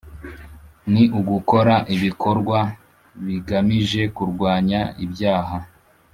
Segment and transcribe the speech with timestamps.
[0.91, 2.59] Ni ugukora ibikorwa
[3.25, 5.57] bigamije kurwanya ibyaha